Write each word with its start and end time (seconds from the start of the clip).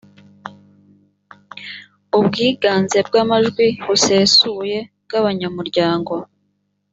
ubwiganze 2.19 2.97
bw 3.07 3.13
amajwi 3.23 3.65
busesuye 3.85 4.77
bw 5.05 5.11
abanyamuryango 5.19 6.13